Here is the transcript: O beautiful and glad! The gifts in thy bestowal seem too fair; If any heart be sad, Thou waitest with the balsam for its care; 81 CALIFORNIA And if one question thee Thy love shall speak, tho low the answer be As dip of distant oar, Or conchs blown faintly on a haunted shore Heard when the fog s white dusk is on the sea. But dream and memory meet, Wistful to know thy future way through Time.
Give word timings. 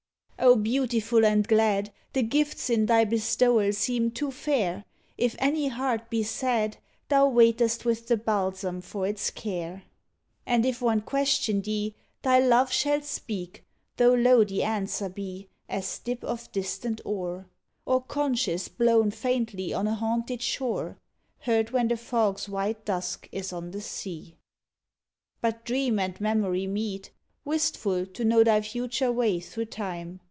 O 0.43 0.55
beautiful 0.55 1.23
and 1.23 1.47
glad! 1.47 1.93
The 2.13 2.23
gifts 2.23 2.71
in 2.71 2.87
thy 2.87 3.05
bestowal 3.05 3.71
seem 3.73 4.09
too 4.09 4.31
fair; 4.31 4.85
If 5.15 5.35
any 5.37 5.67
heart 5.67 6.09
be 6.09 6.23
sad, 6.23 6.77
Thou 7.09 7.27
waitest 7.29 7.85
with 7.85 8.07
the 8.07 8.17
balsam 8.17 8.81
for 8.81 9.05
its 9.05 9.29
care; 9.29 9.83
81 9.85 9.85
CALIFORNIA 9.85 9.85
And 10.47 10.65
if 10.65 10.81
one 10.81 11.01
question 11.01 11.61
thee 11.61 11.95
Thy 12.23 12.39
love 12.39 12.71
shall 12.71 13.03
speak, 13.03 13.63
tho 13.97 14.15
low 14.15 14.43
the 14.43 14.63
answer 14.63 15.09
be 15.09 15.47
As 15.69 15.99
dip 15.99 16.23
of 16.23 16.51
distant 16.51 17.01
oar, 17.05 17.45
Or 17.85 18.01
conchs 18.03 18.67
blown 18.67 19.11
faintly 19.11 19.75
on 19.75 19.85
a 19.85 19.93
haunted 19.93 20.41
shore 20.41 20.97
Heard 21.41 21.69
when 21.69 21.87
the 21.87 21.97
fog 21.97 22.37
s 22.39 22.49
white 22.49 22.83
dusk 22.83 23.29
is 23.31 23.53
on 23.53 23.69
the 23.69 23.81
sea. 23.81 24.37
But 25.39 25.65
dream 25.65 25.99
and 25.99 26.19
memory 26.19 26.65
meet, 26.65 27.11
Wistful 27.45 28.07
to 28.07 28.25
know 28.25 28.43
thy 28.43 28.61
future 28.61 29.11
way 29.11 29.39
through 29.39 29.65
Time. 29.65 30.19